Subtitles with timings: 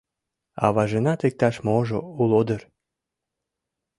[0.65, 2.61] Аважынат иктаж-можо уло дыр...